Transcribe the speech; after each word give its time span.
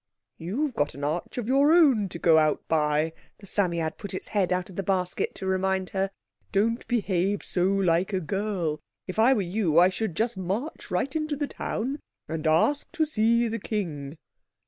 "You've 0.39 0.73
got 0.73 0.95
an 0.95 1.03
arch 1.03 1.37
of 1.37 1.47
your 1.47 1.71
own 1.75 2.09
to 2.09 2.17
go 2.17 2.39
out 2.39 2.67
by," 2.67 3.13
the 3.37 3.45
Psammead 3.45 3.99
put 3.99 4.15
its 4.15 4.29
head 4.29 4.51
out 4.51 4.67
of 4.71 4.75
the 4.75 4.81
basket 4.81 5.35
to 5.35 5.45
remind 5.45 5.91
her. 5.91 6.09
"Don't 6.51 6.87
behave 6.87 7.43
so 7.43 7.65
like 7.67 8.11
a 8.11 8.19
girl. 8.19 8.79
If 9.05 9.19
I 9.19 9.33
were 9.35 9.43
you 9.43 9.77
I 9.77 9.89
should 9.89 10.15
just 10.15 10.37
march 10.37 10.89
right 10.89 11.15
into 11.15 11.35
the 11.35 11.45
town 11.45 11.99
and 12.27 12.47
ask 12.47 12.91
to 12.93 13.05
see 13.05 13.47
the 13.47 13.59
king." 13.59 14.17